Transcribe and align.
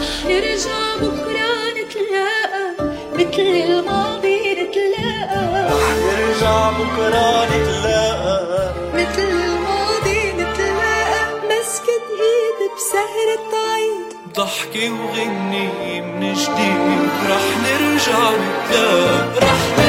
نرجع 0.00 0.96
بكرة 1.00 1.50
نتلاقى 1.76 2.64
مثل 3.14 3.42
الماضي 3.42 4.38
نتلاقى 4.52 5.68
رح 5.70 5.88
نرجع 6.06 6.70
بكرة 6.70 7.44
نتلاقى 7.44 8.72
مثل 8.94 9.28
الماضي 9.28 10.32
نتلاقى 10.32 11.24
مسكت 11.46 12.06
إيد 12.24 12.60
بسهرة 12.76 13.58
عيد 13.74 14.34
ضحكي 14.36 14.90
وغني 14.90 16.00
من 16.00 16.34
جديد. 16.34 17.10
رح 17.30 17.46
نرجع 17.64 18.30
نتلاقى. 18.30 19.38
رح 19.42 19.78
نرجع 19.78 19.83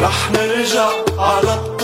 رح 0.00 0.30
نرجع 0.30 0.88
على 1.18 1.54
الطرقات 1.54 1.77